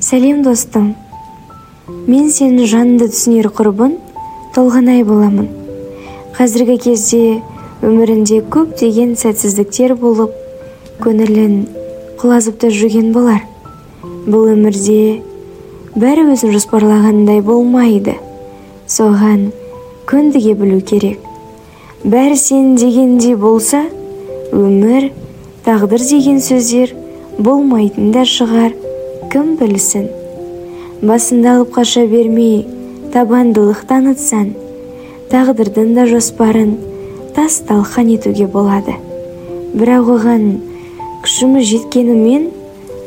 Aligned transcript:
сәлем 0.00 0.40
достым. 0.40 0.94
Мен 2.08 2.30
сенің 2.32 2.64
жаныңды 2.70 3.10
түсінер 3.12 3.50
құрбың 3.52 3.98
толғанай 4.54 5.02
боламын. 5.04 5.50
Қазіргі 6.38 6.78
кезде 6.80 7.20
өмірінде 7.84 8.40
көптеген 8.48 9.12
сәтсіздіктер 9.20 9.94
болып 10.00 10.32
көңілін 11.04 11.60
құлазып 12.22 12.56
та 12.62 12.72
жүрген 12.72 13.12
болар. 13.12 13.44
Бұл 14.24 14.54
өмірде 14.54 15.20
бәрі 15.92 16.30
өзін 16.32 16.56
жоспарлағандай 16.56 17.44
болмайды. 17.44 18.16
Соған 18.88 19.50
көндіге 20.08 20.56
білу 20.56 20.80
керек. 20.80 21.20
Бәрі 22.04 22.40
сен 22.40 22.76
дегендей 22.80 23.36
болса 23.36 23.84
өмір 24.56 25.10
тағдыр 25.66 26.00
деген 26.00 26.40
сөздер 26.40 26.94
болмайтын 27.36 28.14
да 28.16 28.24
шығар. 28.24 28.72
Кім 29.30 29.54
білсін? 29.60 30.08
Басыңды 31.06 31.46
алып 31.52 31.70
қаша 31.76 32.02
бермей 32.10 32.64
табандылық 33.14 33.84
танытсаң 33.86 34.48
тағдырдың 35.30 35.92
да 35.94 36.06
жоспарын 36.10 36.72
тас 37.36 37.60
талқан 37.68 38.10
етуге 38.10 38.48
болады. 38.50 38.96
Бірақ 39.74 40.10
оған 40.16 40.46
күшіміз 41.22 41.68
жеткенімен 41.68 42.48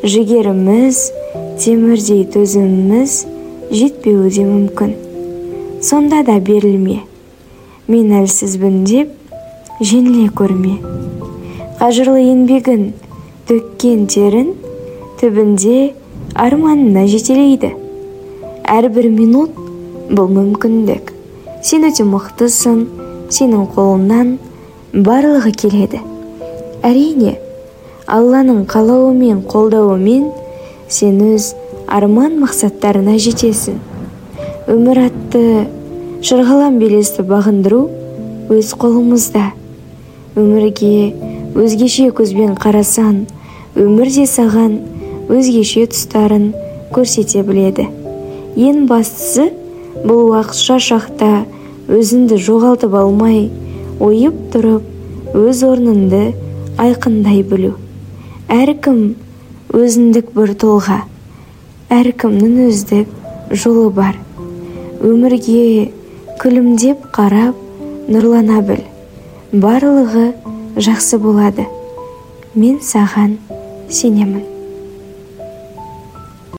жігеріміз 0.04 1.02
темірдей 1.60 2.24
төзіміміз 2.32 3.18
жетпеуі 3.72 4.32
де 4.32 4.46
мүмкін. 4.48 4.94
Сонда 5.84 6.22
да 6.24 6.38
берілме. 6.40 7.02
Мен 7.92 8.14
әлсізбін 8.22 8.86
деп 8.88 9.12
жеңіле 9.84 10.30
көрме. 10.32 10.78
Қажырлы 11.82 12.24
еңбегін 12.30 12.94
төккен 13.50 14.08
терін 14.08 14.54
түбінде 15.20 15.92
арманына 16.36 17.06
жетелейді. 17.08 17.74
Әрбір 18.66 19.10
минут 19.14 19.54
бұл 20.10 20.30
мүмкіндік. 20.34 21.12
Сен 21.64 21.86
өте 21.88 22.06
мықтысың 22.08 22.80
сенің 23.34 23.68
қолыңнан 23.76 24.32
барлығы 24.94 25.54
келеді. 25.62 26.02
Әрине 26.84 27.36
алланың 28.08 28.64
қалауымен 28.70 29.44
қолдауымен 29.50 30.32
сен 30.90 31.22
өз 31.34 31.54
арман 31.88 32.40
мақсаттарына 32.42 33.20
жетесің. 33.22 33.78
Өмір 34.74 35.06
атты 35.06 35.68
шырғалам 36.26 36.80
белесті 36.82 37.28
бағындыру 37.30 37.84
өз 38.54 38.74
қолымызда. 38.80 39.52
Өмірге 40.40 41.14
өзгеше 41.54 42.10
көзбен 42.18 42.58
қарасаң 42.58 43.24
өмір 43.78 44.10
де 44.16 44.26
саған 44.30 44.80
өзгеше 45.30 45.86
тұстарын 45.92 46.52
көрсете 46.94 47.44
біледі. 47.48 47.88
Ең 48.60 48.86
бастысы 48.90 49.50
бұл 50.04 50.30
уақытша 50.32 50.80
шақта 50.84 51.32
өзіңді 51.92 52.40
жоғалтып 52.48 52.94
алмай 53.00 53.48
ойып 54.04 54.36
тұрып 54.54 55.36
өз 55.38 55.64
орныңды 55.68 56.26
айқындай 56.82 57.42
білу. 57.48 57.74
Әркім 58.52 59.02
өзіндік 59.74 60.34
бір 60.36 60.54
тұлға 60.60 61.02
әркімнің 61.94 62.68
өздік 62.68 63.10
жолы 63.64 63.90
бар. 63.94 64.18
Өмірге 65.04 65.92
күлімдеп 66.42 67.10
қарап 67.16 67.60
нұрлана 68.10 68.62
біл. 68.66 68.82
Барлығы 69.54 70.32
жақсы 70.78 71.20
болады. 71.22 71.68
Мен 72.56 72.80
саған 72.82 73.38
сенемін. 73.90 74.53